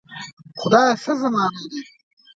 خدایه 0.59 0.95
څه 1.03 1.11
زمانه 1.21 1.61
ده. 1.71 1.79